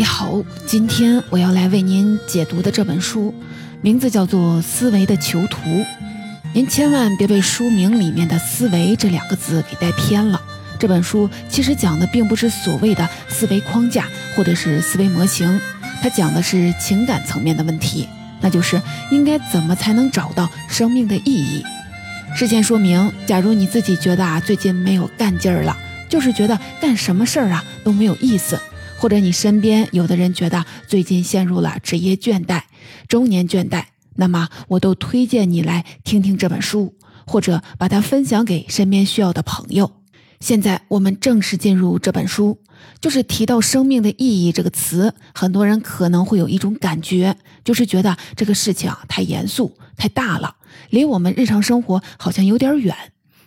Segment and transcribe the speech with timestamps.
[0.00, 3.34] 你好，今天我要来为您解读的这本书，
[3.82, 5.60] 名字叫做《思维的囚徒》。
[6.54, 10.40] 您千万别被书名里面的“思维”这两个字给带偏了。
[10.78, 15.60] 这本书其实讲的并不是所谓的思维框架或者是思维模型，
[16.00, 18.08] 它讲的是情感层面的问题，
[18.40, 18.80] 那就是
[19.10, 21.62] 应该怎么才能找到生命的意义。
[22.34, 25.76] 事先说明，假如你自己觉得啊最近没有干劲儿了，
[26.08, 28.58] 就是觉得干什么事儿啊都没有意思。
[29.00, 32.60] 或者你身边有的人觉得最近陷入了职业倦怠、
[33.08, 33.84] 中年倦怠，
[34.16, 36.94] 那么我都推荐你来听听这本书，
[37.26, 39.90] 或者把它分享给身边需要的朋友。
[40.40, 42.58] 现在我们正式进入这本书，
[43.00, 50.56] 就是提到“生命的意义”这个词，很多人可能会有一种感觉，就是觉得这个事情啊太严肃、太大了，
[50.90, 52.94] 离我们日常生活好像有点远。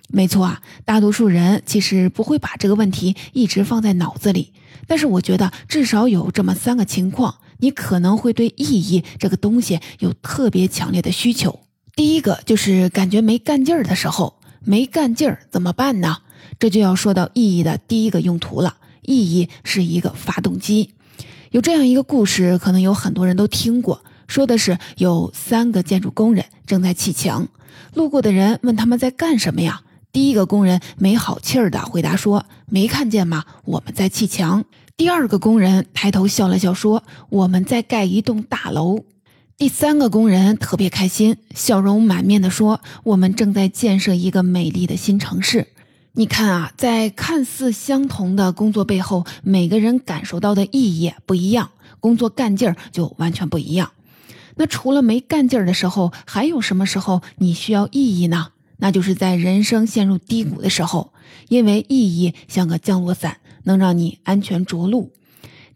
[0.09, 4.51] 没错啊，大多数人其实不会把这个问题一直放在脑子里。
[4.87, 11.59] 但是我觉得至少有这么三个情况，你可能会对意义这个东西有特别强烈的需求。
[11.95, 16.17] 第一个就是感觉没干劲儿的时候，没干劲儿怎么办呢？
[16.59, 18.77] 这就要说到意义的第一个用途了。
[19.01, 20.93] 意义是一个发动机。
[21.51, 27.47] 有这样一个故事，可能有很多人都听过，说的是有三个建筑工人正在砌墙，
[27.93, 29.81] 路过的人问他们在干什么呀？
[30.13, 33.45] 第一个工人没好气儿的回答说：“没看见吗？
[33.65, 34.63] 我们在砌墙。”
[34.95, 39.05] 第二个工人抬头笑了笑说：“我们在盖一栋大楼。”
[39.57, 45.69] 第三个工人特别开心，笑容满面的说：“我们正在建设一个美丽的新城市。”
[46.13, 53.93] 你看啊，在看似相同的工作背后，每个人感受到的意义不一样，工作干劲儿就完全不一样。
[54.57, 58.49] 那除了没干劲儿的时候，还有什么时候你需要意义呢？
[58.83, 61.13] 那就是在人生陷入低谷的时候，
[61.47, 65.13] 因为意义像个降落伞，能让你安全着陆。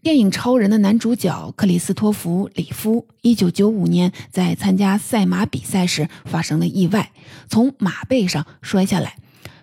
[0.03, 7.13] 电影《超人》的男主角克里斯托弗·里夫，一九九五年在参加赛马比赛时发生了意外，
[7.47, 9.15] 从马背上摔下来，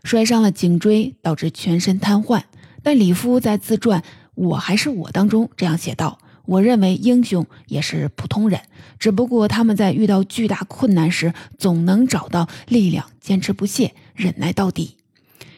[0.05, 2.45] 摔伤了颈椎，导致全身瘫痪。
[2.83, 4.01] 但里夫在自传
[4.35, 6.19] 《我还是我》当中这样写道。
[6.47, 8.61] 我认为英雄也是普通人，
[8.99, 14.97] 只不过他们在遇到巨大困难时，总能找到力量，坚持不懈，忍耐到底。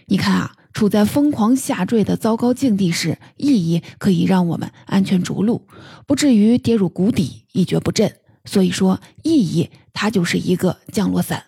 [0.06, 5.66] 你看啊，处在疯狂下坠的糟糕境地时，意义可以让我们安全着陆，
[6.06, 8.12] 不至于跌入谷底，一蹶不振。
[8.44, 11.44] 所以说，意义它就是一个降落伞。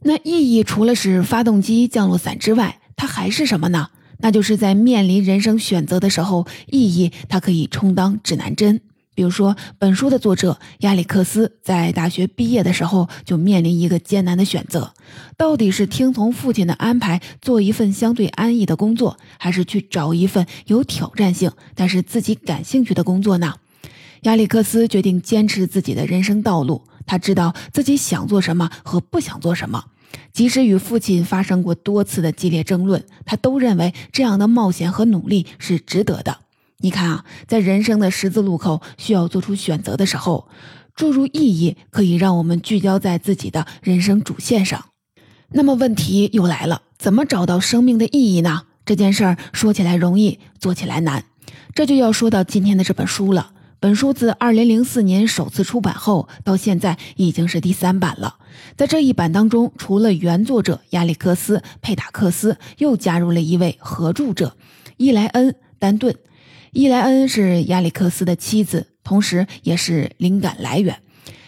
[0.00, 3.90] 那意义除了是发动机、降落伞之外，它还是什么呢？
[4.22, 8.80] 那就是在面临人生选择的时候，意义它可以充当指南针。
[9.14, 14.94] 比如说，本书的作者亚历克斯在大学毕业的时候就面临一个艰难的选择：
[15.36, 23.56] 到底是听从父亲的安排做一份相对安逸的工作，还是去找一份有挑战性但是自己感兴趣的工作呢？
[24.22, 29.84] 亚历克斯决定坚持自己的人生道路，他知道自己想做什么和不想做什么。
[30.32, 36.38] 即使与父亲发生过多次的激烈争论，他都认为这样的冒险和努力是值得的。
[36.78, 40.48] 你看啊，在人生的十字路口需要做出选择的时候，
[40.94, 44.86] 注入意义可以让我们聚焦在自己的人生主线上。
[45.50, 48.62] 那么问题又来了，怎么找到生命的意义呢？
[48.84, 51.24] 这件事儿说起来容易，做起来难。
[51.74, 53.52] 这就要说到今天的这本书了。
[53.82, 58.36] 本书自二零零四年首次出版后，到现在已经是第三版了。
[58.76, 64.56] 在这一版当中，除了原作者亚历克斯·佩塔克斯，又加入了一位合著者
[64.98, 65.48] 伊莱恩·
[65.80, 66.14] 丹顿。
[66.70, 71.00] 伊莱恩是亚历克斯的妻子，同时也是灵感来源，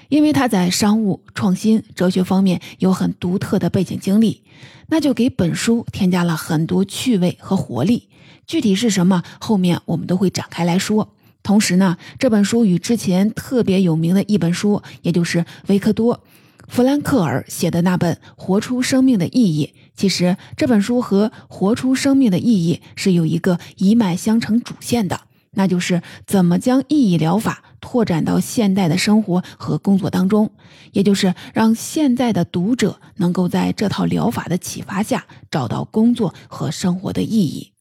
[0.08, 4.42] 因为他在商务、创新、哲学方面有很独特的背景经历，
[4.88, 8.08] 那就给本书添加了很多趣味和活力。
[8.44, 11.14] 具体是什么，后面我们都会展开来说。
[11.44, 16.16] 同时呢，这本书与之前特别有名的一本书，也就是维克多·
[16.66, 25.20] 弗兰克尔写的那本《活出生命的意义》，其实这本书和《活出生命的意义》是有一个一脉相承主线的，
[25.52, 30.50] 那就是怎么将意义疗法拓展到现代的生活和工作当中，
[30.92, 37.73] 也就是让现在的读者能够在这套疗法的启发下，找到工作和生活的意义。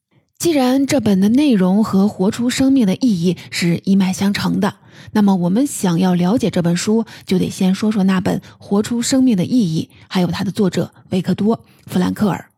[0.44, 4.75] 既然这本的内容和活出生命的意义是一脉相承的，
[5.13, 11.57] 那么我们想要了解这本书，就得先说说那本《活出生命的意义》，还有它的作者维克多·
[11.88, 12.50] 弗兰克尔。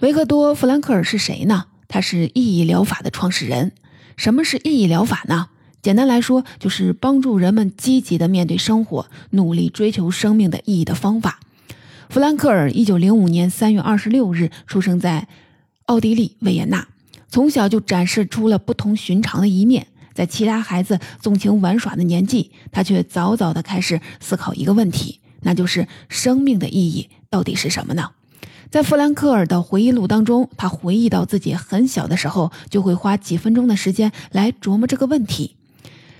[0.00, 1.64] 维克多·弗兰克尔是谁呢？
[1.88, 3.72] 他是意义疗法的创始人。
[4.18, 5.46] 什么是意义疗法呢？
[5.80, 11.40] 简单来说，就是帮助人们积极的面对生活，努力追求生命的意义的方法。
[12.10, 15.26] 弗兰克尔一九零五年三月二十六日出生在
[15.86, 16.86] 奥地利维也纳。
[17.34, 28.12] 从小就展示出了不同寻常的一面，在其他孩子纵情玩耍的年纪，他却早早的开始思考一个问题，那就是生命的意义到底是什么呢？
[28.70, 35.56] 在弗兰克尔的回忆录当中，他回忆到自己很小的时候，就会花几分钟的时间来琢磨这个问题。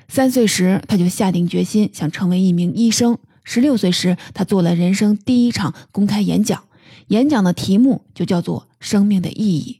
[0.09, 3.19] 三岁时，他就下定决心想成为一名医生。
[3.45, 6.65] 十六岁时，他做了人生第一场公开演讲，
[7.07, 9.79] 演讲的题目就叫做《生命的意义》。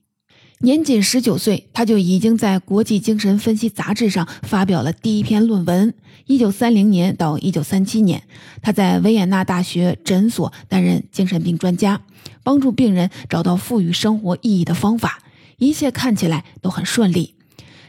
[0.65, 5.93] 年仅十九岁，他就已经在国际精神分析杂志上发表了第一篇论文。
[6.25, 8.23] 一九三零年到一九三七年，
[8.63, 12.01] 他在维也纳大学诊所担任精神病专家，
[12.43, 15.19] 帮助病人找到赋予生活意义的方法，
[15.59, 17.35] 一切看起来都很顺利。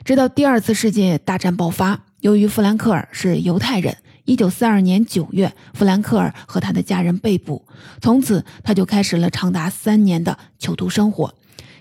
[0.03, 3.95] 直到第二次世界大战爆发，由于弗兰克尔是犹太人，
[4.25, 7.65] 一九四二年九月，弗兰克尔和他的家人被捕，
[8.01, 11.33] 从此他就开始了长达三年的囚徒生活。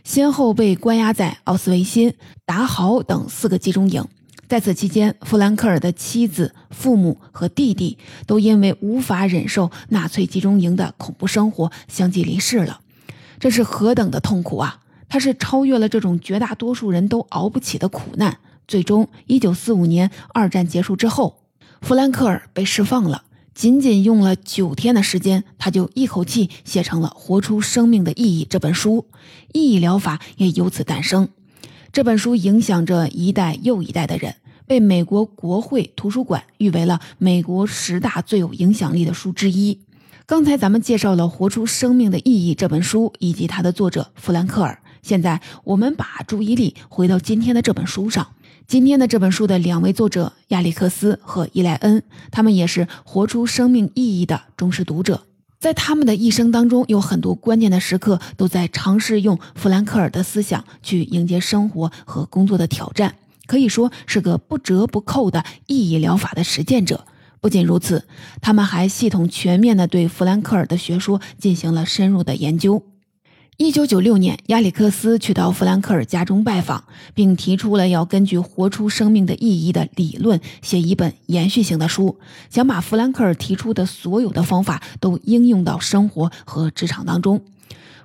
[0.04, 2.12] 先后被关押在奥斯维辛、
[2.44, 4.06] 达豪等四个集中营。
[4.46, 7.96] 在此期间，弗兰克尔的妻子、父母和弟弟
[8.26, 12.80] 都因为无法忍受纳粹集中营的恐怖生活，相继离世了。
[13.40, 14.80] 这是何等的痛苦啊！
[15.08, 18.36] 他是超越了这种绝大多数人都熬不起的苦难。
[18.68, 21.38] 最终，一九四五年二战结束之后，
[21.80, 23.24] 弗兰克尔被释放了。
[23.54, 29.06] 仅仅用了九天的时间，他就一口气写成了《活出生命的意义》这本书，
[29.52, 31.28] 意义疗法也由此诞生。
[31.92, 34.34] 这本书影响着一代又一代的人，
[34.66, 39.78] 被美国国会图书馆誉为了美国十大最有影响力的书之一。
[40.26, 48.26] 刚才咱们介绍了《活出生命的意义》这本书以及它的作者弗兰克尔，现在我们把注意力回到今天的这本书上。
[48.66, 55.26] 今天的这本书的两位作者亚历克斯和伊莱恩，他们也是活出生命意义的忠实读者。
[55.60, 63.14] 在他们的一生当中，有很多关键的时刻都在尝试用弗兰克尔的思想去迎接生活和工作的挑战，
[63.46, 67.04] 可以说是个不折不扣的意义疗法的实践者。
[67.40, 68.06] 不仅如此，
[68.40, 72.82] 他们还系统全面地对弗兰克尔的学说进行了深入的研究。
[73.56, 76.82] 一九九六年，亚里克斯去到弗兰克尔家中拜访，
[77.14, 82.18] 并提出了要根据活出生命的意义的理论写一本延续性的书，
[82.50, 87.44] 想把弗兰克尔提出的所有的方法都应用到生活和职场当中。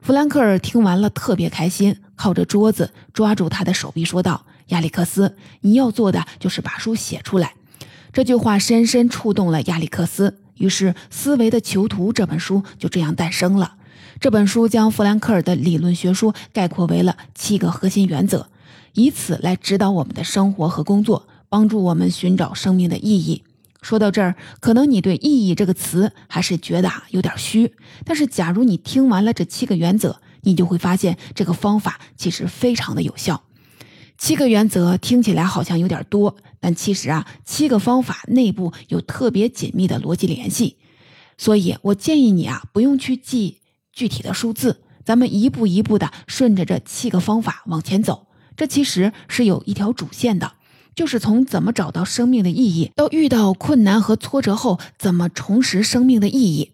[0.03, 7.55] 弗兰克尔听完了，特别开心，靠着桌子抓住他的手臂说道：“亚历克斯，你要做的就是把书写出来。”
[8.13, 13.77] 这句话深深触动了亚历克斯，于是《思维的囚徒》这本书就这样诞生了。
[14.19, 18.49] 这本书将弗兰克尔的理论学说概括为了七个核心原则，
[18.93, 23.43] 以此来指导我们的生活和工作，帮助我们寻找生命的意义。
[23.81, 27.73] 说到这儿，可能你对“意义”这个词还是觉得有点虚，
[28.03, 33.41] 但是假如你听完了这七个原则，你就会发现这个方法其实非常的有效。
[34.17, 40.75] 七个原则听起来好像有点多，但其实啊，七个方法内部有特别紧密的逻辑联系，
[41.37, 43.58] 所以我建议你啊，不用去记。
[43.93, 48.27] 具体的数字，咱们一步一步的顺着这七个方法往前走。
[48.55, 50.53] 这其实是有一条主线的，
[50.95, 56.73] 就是从怎么找到生命的意义，到遇到困难和挫折后怎么重拾生命的意义。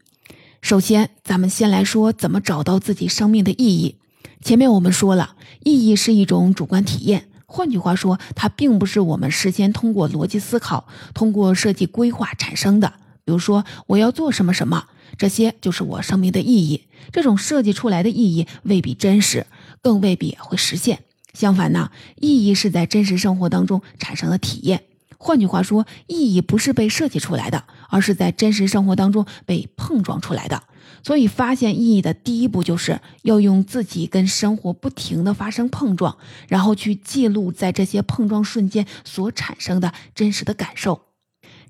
[0.61, 3.97] 首先，咱们先来说怎么找到自己生命的意义。
[4.41, 12.93] 前面我们说了，意义是一种主观体验，换句话说，它并不是我们事先通过逻辑思考、通过设计规划产生的。
[13.23, 14.87] 比如说，我要做什么什么。
[15.17, 16.83] 这些就是我生命的意义。
[17.11, 19.45] 这种设计出来的意义未必真实，
[19.81, 21.03] 更未必会实现。
[21.33, 24.83] 相反呢，意义是在真实生活当中产生的体验。
[25.17, 30.63] 换句话说，意义不是被设计出来的，而是在真实生活当中被碰撞出来的。
[31.03, 36.17] 所以，发现意义的第一步就是要用自己跟生活不停的发生碰撞，
[36.47, 41.01] 然后去记录在这些碰撞瞬间所产生的真实的感受。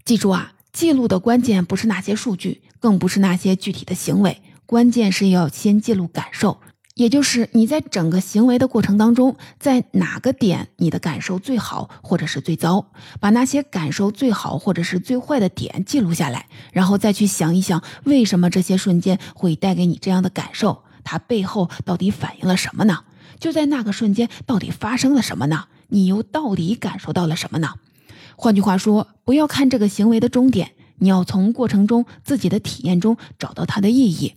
[0.03, 0.53] 记住啊！
[0.71, 6.59] 记录的关键不是那些数据，更不是那些具体的行为，关键是要先记录感受，
[6.93, 22.99] 也就是你在整个行为的过程当中，在哪个点你的感受最好，或者是最糟，把那些感受最好或者是最坏的点记录下来，然后再去想一想，为什么这些瞬间会带给你这样的感受，它背后到底反映了什么呢？
[23.39, 25.65] 就在那个瞬间，到底发生了什么呢？
[25.87, 27.73] 你又到底感受到了什么呢？
[28.35, 34.35] 换句话说，不要看这个行为的终点，你要从过程中自己的体验中找到它的意义。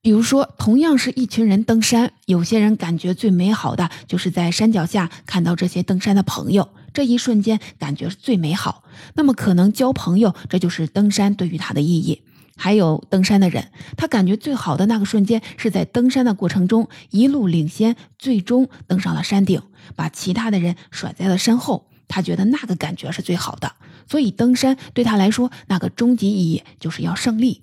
[0.00, 8.84] 比如说，同样是一群人登山，有些人感觉最美好的就是在山脚下看到这些登山的朋友，这一瞬间感觉最美好。
[9.14, 12.20] 那么可能交朋友，这就是登山对于他的意义。
[12.56, 19.62] 还有登山的人，他感觉最好的那个瞬间是在登山的过程中一路领先，最终登上了山顶，
[19.96, 21.86] 把其他的人甩在了身后。
[22.08, 23.72] 他觉得那个感觉是最好的，
[24.08, 27.62] 所以登山对他来说，那个终极意义就是要胜利。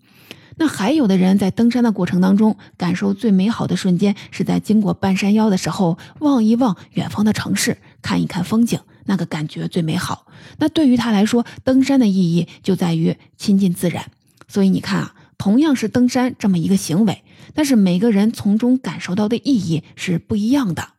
[0.57, 10.27] 那还有的人在登山的过程当中，感受最美好的瞬间是在经过半山腰的时候，望一望远方的城市，看一看风景，那个感觉最美好。
[10.57, 14.11] 那对于他来说，登山的意义就在于亲近自然。
[14.47, 17.23] 所以你看啊，同样是登山这么一个行为，
[17.55, 20.89] 但是每个人从中感受到的意义是不一样的。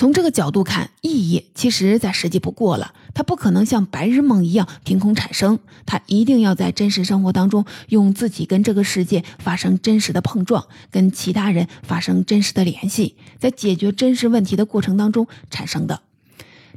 [0.00, 2.94] 从这个角度看，意义其实再实际不过了。
[3.12, 16.00] 它不可能像白日梦一样凭空产生，它一定要在真实生活当中，用自己跟这个世界发生真实的碰撞，跟其他人发生真实的联系，在解决真实问题的过程当中产生的。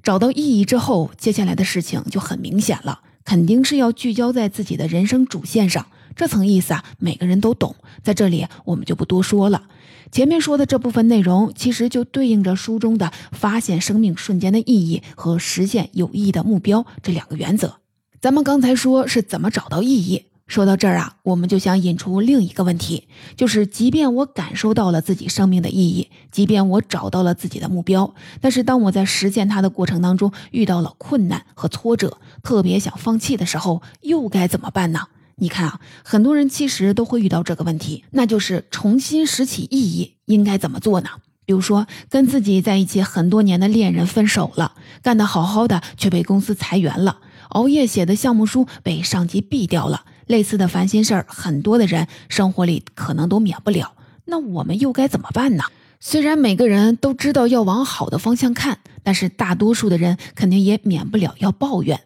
[0.04, 5.86] 找到意义之后，接下来的事情就很明显了，肯定是要聚焦在自己的人生主线上。
[6.16, 9.64] 这层意思啊，每个人都懂，在这里我们就不多说了。
[10.12, 17.78] 前面说的这部分内容，其实就对应着书中的发现生命瞬间的意义和实现有意义的目标这两个原则。
[18.22, 35.08] 咱们刚才说是怎么找到意义，说到这儿啊，我们就想引出另一个问题，就是即便我感受到了自己生命的意义，即便我找到了自己的目标，但是当我在实现它的过程当中遇到了困难和挫折，特别想放弃的时候，又该怎么办呢？
[35.36, 41.10] 你看啊，很多人其实都会遇到这个问题，那就是重新拾起意义应该怎么做呢？
[41.46, 47.18] 比如说，跟自己在一起很多年的恋人分手了，干得好好的却被公司裁员了，
[47.50, 53.94] 熬夜写的项目书被上级毙掉了，类似的烦心事儿，很多的人生活里可能都免不了。
[54.26, 55.64] 那我们又该怎么办呢？
[56.00, 62.00] 虽然每个人都知道要往好的方向看，但是大多数的人肯定也免不了要抱怨。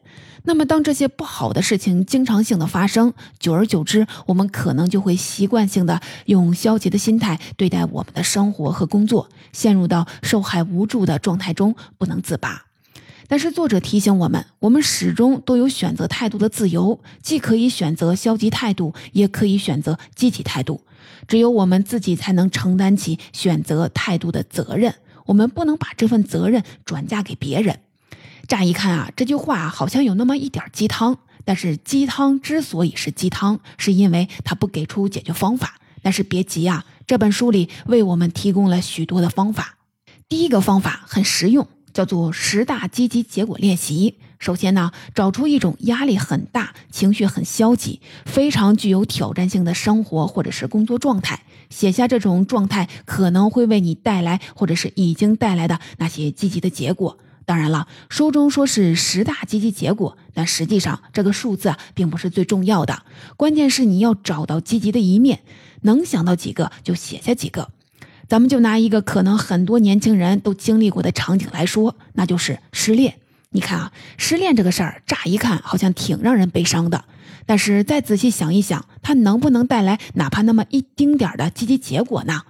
[0.48, 12.64] 那么，当这些不好的事情经常性的发生，久而久之，我们可能就会习惯性的用消极的心态对待我们的生活和工作，陷入到受害无助的状态中不能自拔。
[13.28, 20.80] 但是，作者提醒我们，我们始终都有选择态度的自由，既可以选择消极态度，也可以选择积极态度。
[21.28, 27.80] 只有我们自己才能承担起选择态度的责任，我们不能把这份责任转嫁给别人。
[28.48, 31.18] 乍一看啊，这句话好像有那么一点鸡汤。
[31.44, 35.80] 但是鸡汤之所以是鸡汤，是因为它不给出解决方法。
[36.02, 39.78] 但是别急啊，这本书里为我们提供了许多的方法。
[40.30, 44.18] 第一个方法很实用，叫做十大积极结果练习。
[44.40, 57.18] 首先呢，找出一种压力很大、情绪很消极、非常具有挑战性的生活或者是工作状态，写下这种状态可能会为你带来或者是已经带来的那些积极的结果。
[57.48, 63.04] 当然了，书中说是十大积极结果，但实际上这个数字并不是最重要的，
[63.38, 65.40] 关键是你要找到积极的一面，
[65.84, 67.70] 能想到几个就写下几个。
[68.28, 73.16] 咱们就拿一个可能很多年轻人都经历过的场景来说，那就是失恋。
[73.52, 77.06] 你看啊，失恋这个事儿，乍一看好像挺让人悲伤的，
[77.46, 82.42] 但是再仔细想一想，它能不能带来哪怕那么一丁点儿的积极结果呢？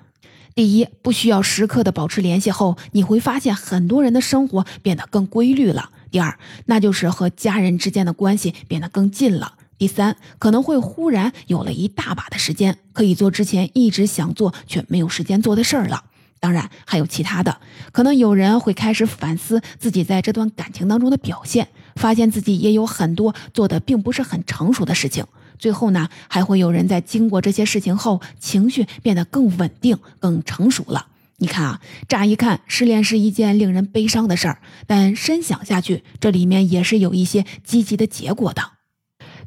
[0.57, 5.91] 第一，不需要时刻的保持联系后，你会发现很多人的生活变得更规律了。
[6.09, 9.53] 第二，那就是和家人之间的关系变得更近了。
[9.77, 16.05] 第三，可能会忽然有了一大把的时间，可以做之前一直想做却没有时间做的事儿了。
[16.39, 17.59] 当然，还有其他的，
[17.91, 25.23] 可能有人会开始反思自己在这段感情当中的表现，发现自己也有很多做的并不是很成熟的事情。
[25.59, 31.07] 最后呢，还会有人在经过这些事情后，情绪变得更稳定、更成熟了。
[31.37, 38.76] 你看啊，乍一看失恋是一件令人悲伤的事儿，但深想下去，这里面也是有一些积极的结果的。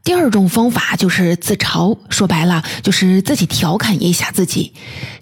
[0.02, 4.72] 第二种方法就是自嘲，说白了就是自己调侃一下自己。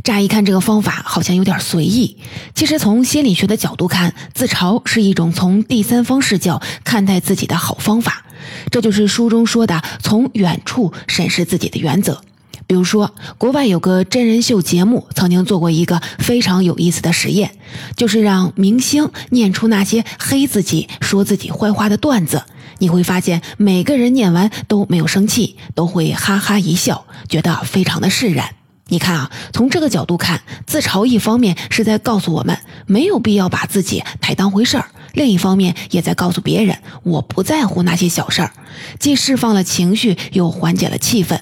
[0.04, 2.16] 乍一看这个方法好像有点随意，
[2.54, 8.24] 其实从心理学的角度看，自嘲是一种从第三方视角看待自己的好方法。
[8.70, 12.22] 这就是书中说的从远处审视自己的原则。
[12.68, 17.50] 比如说，国外有个真人秀节目曾经做过一个非常有意思的实验，
[17.96, 22.44] 就是让明星念出那些黑自己、说自己坏话的段子。
[22.78, 28.54] 你会发现，每个人念完都没有生气，都会哈哈一笑，觉得非常的释然。
[28.90, 38.52] 你看啊，从这个角度看，自嘲一方面是在告诉我们没有必要把自己太当回事儿，另一方面也在告诉别人我不在乎那些小事儿，
[38.98, 41.40] 既释放了情绪，又缓解了气氛。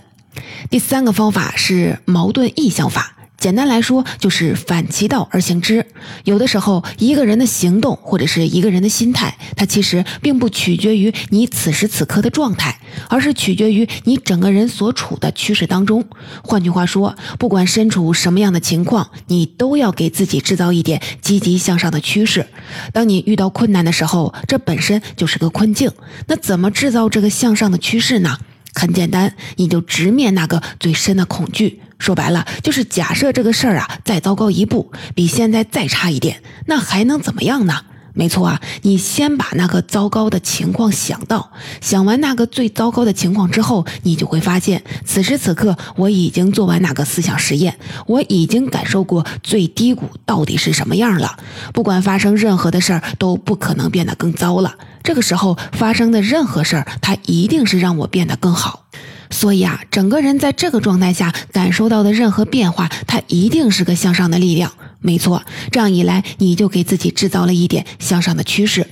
[0.71, 3.16] 第三个方法是矛盾意向法。
[3.39, 5.85] 简单来说，就是反其道而行之。
[6.25, 16.05] 有的时候，一个人的行动或者是一个人的心态，它其实并不取决于你此时此刻的状态，而是取决于你整个人所处的趋势当中。
[16.43, 22.47] 换句话说，不管身处什么样的情况，你都要给自己制造一点积极向上的趋势。
[22.93, 25.91] 当你遇到困难的时候，这本身就是个困境。
[26.27, 28.39] 那怎么制造这个向上的趋势呢？
[28.75, 31.81] 很简单，你就直面那个最深的恐惧。
[31.99, 37.75] 说白了，就是假设这个事儿啊再糟糕一步，比现在再差一点，那还能怎么样呢？
[38.19, 51.37] 没错啊，你先把那个糟糕的情况想到，想完那个最糟糕的情况之后，你就会发现，此时此刻我已经做完那个思想实验，我已经感受过最低谷到底是什么样了。
[51.75, 54.77] 不管发生任何的事儿，都不可能变得更糟了。
[55.03, 58.87] 这个时候发生的任何事儿，它一定是让我变得更好。
[59.31, 64.73] 所以啊，整个人在这个状态下感受到的任何变化，它一定是个向上的力量。
[65.01, 68.87] 没错，这样一来，你就给自己制造了一点向上的趋势。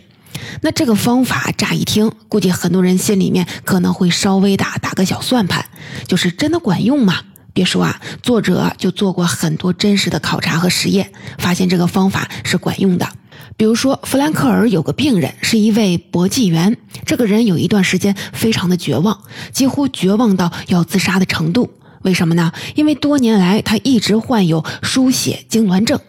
[0.60, 5.64] 那这个方法乍一听，估计很多人心里面可能会稍微打打个小算盘，
[6.06, 7.20] 就是真的管用吗？
[7.54, 13.08] 别说啊，作者就做过很多真实的考察和实验，发现这个方法是管用的。
[13.56, 16.76] 比如说，弗兰克尔有个病人，是一位搏击员。
[17.06, 19.20] 这个人有一段时间非常的绝望，
[19.52, 21.70] 几乎绝望到要自杀的程度。
[22.02, 22.52] 为什么呢？
[22.74, 26.00] 因为多年来他一直患有输血痉挛症，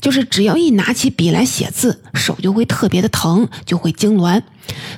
[0.00, 4.42] 就是只要一拿起笔来写字，手就会特别的疼，就会痉挛。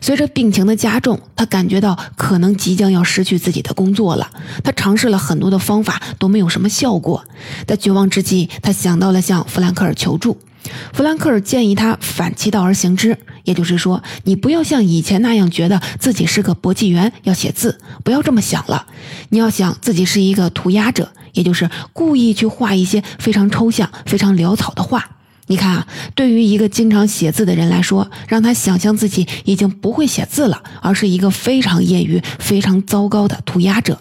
[0.01, 4.31] 随着病情的加重，他感觉到可能即将要失去自己的工作了。
[4.63, 7.25] 他尝试了很多的方法，都没有什么效果。
[7.67, 10.39] 在绝望之际，他想到了向弗兰克尔求助。
[10.93, 18.87] 弗兰克尔建议他反其道而行之，也就是说，你不要像以前那样觉得自己是个搏击员要写字，不要这么想了。
[19.31, 25.17] 你要想自己是一个涂鸦者，也就是故意去画一些非常抽象、非常潦草的画。
[25.49, 34.01] 你看啊，对于一个经常写字的人来说，让他想象自己已经不会写字了，而是一个非常业余、非常糟糕的涂鸦者。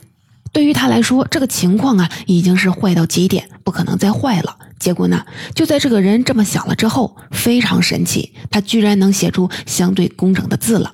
[0.52, 4.58] 对于他来说，这个情况啊，已经是坏到极点，不可能再坏了。
[4.80, 5.26] 结果呢？
[5.56, 10.94] 就在这个人这么想了之后，非常神奇，他居然能写出相对工整的字了。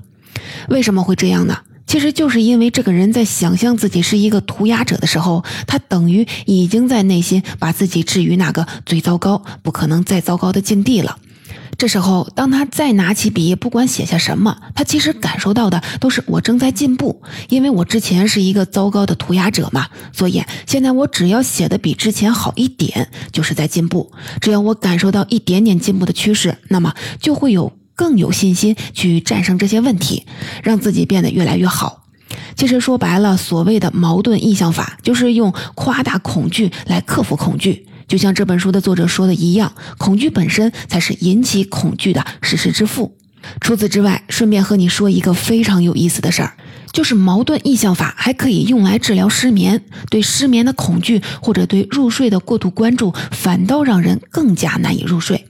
[0.70, 1.58] 为什么会这样呢？
[1.88, 11.18] 其实就是因为这个人在想象自己是一个涂鸦者的时候，他等于已经在内心把自己置于那个最糟糕、不可能再糟糕的境地了。
[11.78, 24.12] 这时候，当他再拿起笔，不管写下什么，他其实感受到的都是我正在进步，因为我之前是一个糟糕的涂鸦者嘛，所以现在我只要写的比之前好一点，就是在进步。
[24.42, 30.26] 只要我感受到一点点进步的趋势，那么就会有更有信心去战胜这些问题，
[30.64, 32.06] 让自己变得越来越好。
[32.56, 37.87] 其实说白了，所谓的矛盾意向法，就是用夸大恐惧来克服恐惧。
[38.08, 43.16] 就像这本书的作者说的一样，恐惧本身才是引起恐惧的事实之父。
[43.62, 46.54] 除此之外，顺便和你说一个非常有意思的事儿，
[46.92, 49.84] 就是矛盾意象法还可以用来治疗失眠。
[50.10, 55.46] 对失眠的恐惧或者对入睡的过度关注，反倒让人更加难以入睡。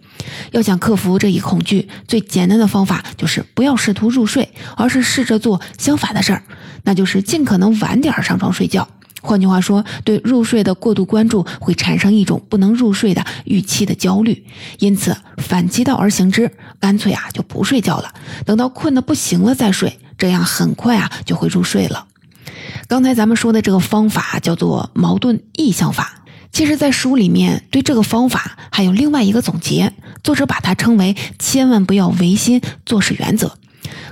[0.51, 6.43] 要想克服这一恐惧，最简单的方法就是不要试图入睡，而是试着做相反的事儿，
[6.83, 8.87] 那就是尽可能晚点上床睡觉。
[9.27, 14.45] 换句话说，对入睡的过度关注会产生一种不能入睡的预期的焦虑，
[14.79, 18.13] 因此反其道而行之，干脆啊就不睡觉了，
[18.45, 22.07] 等到困得不行了再睡，这样很快啊就会入睡了。
[22.87, 29.91] 刚才咱们说的这个方法叫做矛盾意象法，其实，在书里面对这个方法还有另外一个总结，
[30.23, 33.57] 作者把它称为“千万不要违心做事原则”。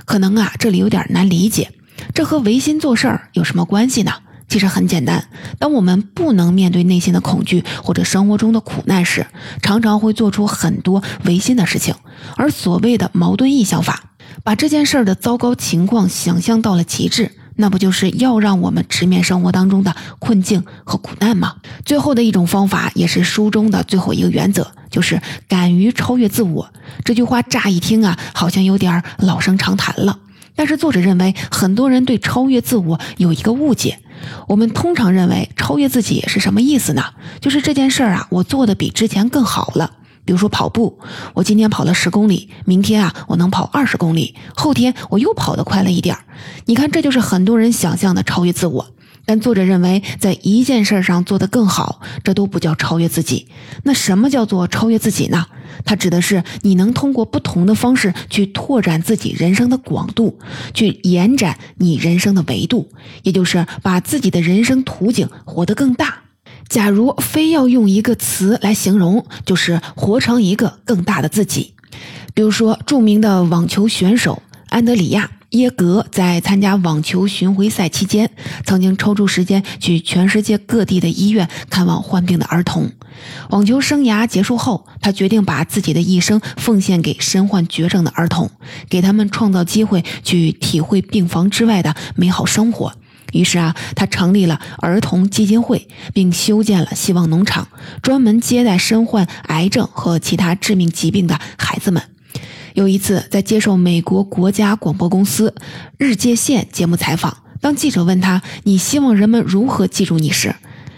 [0.04, 1.72] 可能啊这里有点难理解，
[2.12, 4.12] 这和违心做事儿有什么关系呢？
[4.48, 5.28] 其实很简单，
[5.58, 9.26] 当我们不能面对内心的恐惧或者生活中的苦难时，
[9.60, 11.94] 常常会做出很多违心的事情。
[12.36, 14.12] 而所谓的矛盾意象法，
[14.44, 21.56] 把这件事儿的糟糕情况想象到了极致，那不就是要让我们直面生活当中的困境和苦难吗？
[21.84, 26.72] 最后的一种方法，也是书中的最后一个原则，就是敢于超越自我。
[27.04, 30.20] 这句话乍一听啊，好像有点老生常谈了。
[30.54, 33.98] 但是作者认为，很多人对超越自我有一个误解。
[34.48, 37.02] 我们通常认为超越自己是什么意思呢？
[37.40, 39.92] 就是这件事儿啊，我做的比之前更好了。
[40.24, 40.98] 比如说跑步，
[41.34, 46.24] 我今天跑了十公里，明天啊我能跑二十公里，后天我又跑得快了一点儿。
[46.64, 48.86] 你看，这就是很多人想象的超越自我。
[49.24, 53.48] 但作者认为，在一件事上做得更好，这都不叫超越自己。
[53.84, 55.46] 那什么叫做超越自己呢？
[55.84, 60.38] 它指的是你能通过不同的方式去拓展自己人生的广度，
[60.74, 62.88] 去延展你人生的维度，
[63.22, 66.22] 也就是把自己的人生图景活得更大。
[66.68, 71.74] 假如非要用一个词来形容，就是活成一个更大的自己。
[72.34, 75.30] 比如说，著名的网球选手安德里亚。
[75.50, 78.30] 耶格在参加网球巡回赛期间，
[78.64, 82.90] 曾经抽出时间去全世界各地的医院看望患病的儿童。
[83.50, 88.50] 网球生涯结束后，他决定把自己的一生奉献给身患绝症的儿童，
[88.88, 92.92] 给他们创造机会去体会病房之外的美好生活。
[93.32, 97.68] 于是啊，他成立了儿童基金会，并修建了希望农场，
[98.00, 102.02] 专门接待身患癌症和其他致命疾病的孩子们。
[102.74, 105.54] 有一次，在接受美国国家广播公司
[105.98, 110.54] 日界线节目采访，当记者问他“你希望人们如何记住你”时，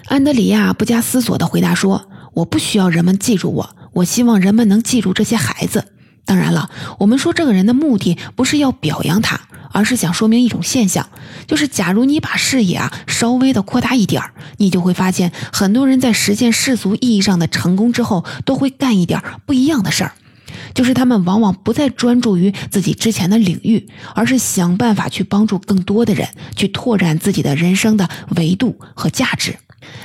[0.06, 2.07] 安德里亚不加思索地回答说
[2.38, 5.92] ：“我不需要人们记住我，我希望人们能记住这些孩子。
[6.24, 9.40] 当然了，我们说这个人的目的不是要表扬他，
[9.72, 11.08] 而是想说明一种现象，
[11.46, 20.12] 就是假如你把视野啊稍微的扩大一点儿，你就会发现，很多人在实现世俗意义上的成功之后，都会干一点不一样的事儿。”
[20.74, 29.56] 就是他们往往不再专注于自己之前的领域，而是想办法去帮助更多的人，去拓展自己的人生的维度和价值。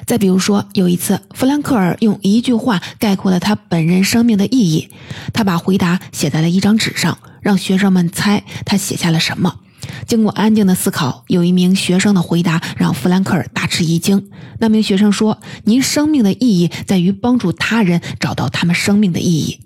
[0.06, 4.90] 再比如说，有一次，弗兰克尔用一句话概括了他本人生命的意义。
[5.34, 9.60] 他把回答写在了一张纸上，让学生们猜他写下了什么。
[10.08, 14.30] 经过安静的思考，有一名学生的回答让弗兰克尔大吃一惊。
[14.60, 19.60] 那名学生说：“您生命的意义在于帮助他人找到他们生命的意义。”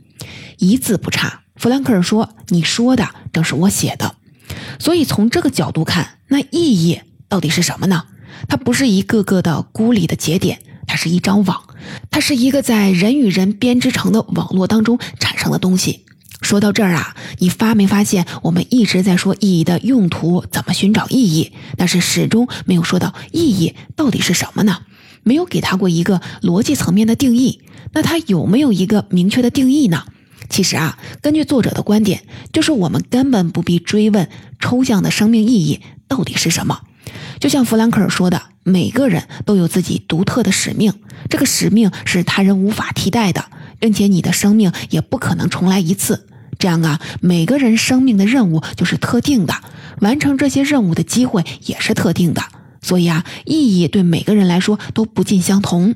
[0.57, 4.15] 一字不差，弗兰克尔说：“你说的正是我写的。”
[4.79, 8.05] 所以从这个角度看，那意义到底是什么呢？
[8.47, 11.63] 它不是一个个的孤立的节点，它是一张网，
[12.11, 16.05] 它是一个在人与人编织成的网络当中产生的东西。
[16.41, 24.81] 说到这儿啊，你发没发现我们一直在说意义的用途，怎么寻找意义，但是始终没有说到意义到底是什么呢？
[25.23, 27.61] 没有给它过一个逻辑层面的定义。
[27.91, 30.03] 那它有没有一个明确的定义呢？
[30.47, 32.23] 其实啊，根据作者的观点，
[32.53, 36.81] 就是我们根本不必追问抽象的生命意义到底是什么。
[37.39, 40.93] 就像弗兰克尔说的，每个人都有自己独特的使命，
[41.29, 43.45] 这个使命是他人无法替代的，
[43.79, 46.27] 并且你的生命也不可能重来一次。
[46.59, 49.53] 这样啊，每个人生命的任务就是特定的，
[49.99, 52.41] 完成这些任务的机会也是特定的。
[52.81, 55.95] 所以啊，意义对每个人来说都不尽相同，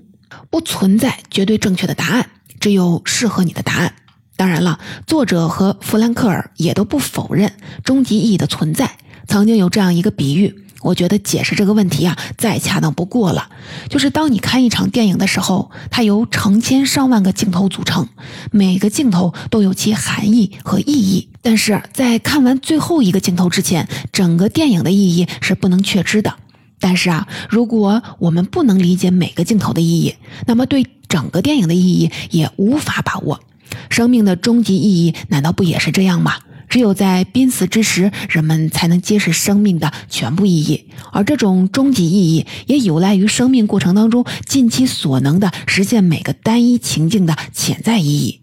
[0.49, 3.93] 不存在绝对正确的答案，只有适合你的答案。
[4.35, 8.97] 当然了，作者和弗兰克尔也都不否认终极意义的存在。
[9.27, 13.49] 曾经有这样一个比喻，我觉得解释这个问题啊，再恰当不过了。
[13.89, 18.07] 就是当你看一场电影的时候，它由成千上万个镜头组成，
[18.51, 21.29] 每个镜头都有其含义和意义。
[21.41, 26.35] 但是在看完最后一个镜头之前，整个电影的意义是不能确知的。
[26.79, 30.15] 但是啊，如果我们不能理解每个镜头的意义，
[30.47, 33.39] 那么对整个电影的意义也无法把握。
[33.89, 36.35] 生命的终极意义难道不也是这样吗？
[36.71, 48.39] 只有在濒死之时，人们才能揭示生命的全部意义，而这种终极意义也有赖于生命过程当中尽其所能的实现每个单一情境的潜在意义。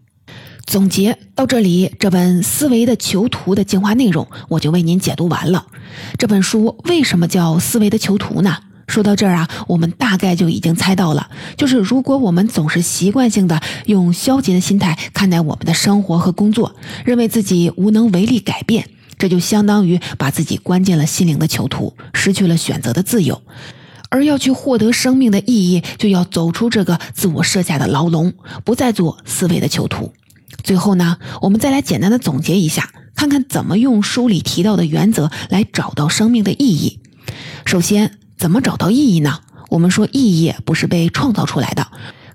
[0.66, 5.66] 总结到这里，这本《思维的囚徒》的精华内容我就为您解读完了。
[6.18, 8.58] 这本书为什么叫《思维的囚徒》呢？
[8.88, 16.74] 说到这儿啊，我们大概就已经猜到了，就是如果我们总是习惯性的用消极的心态看待我们的生活和工作，
[17.04, 23.42] 认为自己无能为力改变，这就相当于把自己关进了心灵的囚徒，失去了选择的自由。
[24.08, 28.32] 而要去获得生命的意义，就要走出这个自我设下的牢笼，
[28.64, 30.14] 不再做思维的囚徒。
[30.64, 36.98] 最后呢，我们再来简单的总结一下，看看怎么用书里提到的原则来找到生命的意义。
[37.66, 38.12] 首先。
[38.38, 39.40] 怎么找到意义呢？
[39.68, 41.88] 我们说，意义不是被创造出来的，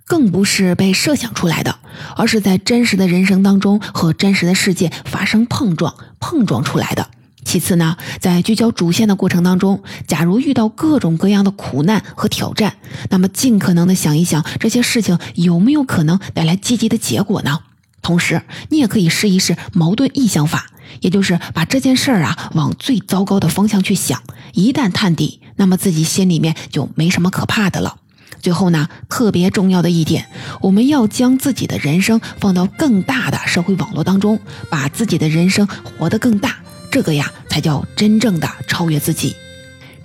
[0.05, 1.79] 更不是被设想出来的，
[2.17, 7.09] 而是在真实的人生当中和真实的世界发生碰撞、碰撞出来的。
[7.45, 12.75] 其次呢，在聚焦主线的过程当中，假如遇到各种各样的苦难和挑战，
[13.09, 17.59] 那么尽可能的想一想，这些事情有没有可能带来积极的结果呢？
[18.01, 20.67] 同时，你也可以试一试矛盾意向法，
[20.99, 24.21] 也就是把这件事儿啊往最糟糕的方向去想，
[24.53, 25.39] 一旦探底。
[25.63, 27.95] 那么自己心里面就没什么可怕的了。
[28.41, 30.27] 最后呢，特别重要的一点，
[30.59, 34.37] 我们要将自己的人生放到更大的社会网络当中，
[34.69, 36.57] 把自己的人生活得更大，
[36.91, 39.37] 这个呀才叫真正的超越自己。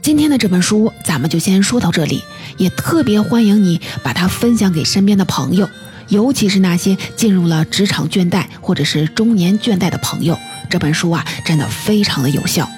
[0.01, 2.23] 今天的这本书咱们就先说到这里，
[2.57, 5.69] 也特别欢迎你把它分享给身边的朋友，
[6.07, 10.39] 尤其是那些进入了职场倦怠或者是中年倦怠的朋友，
[10.71, 12.71] 这本书啊真的非常的有效。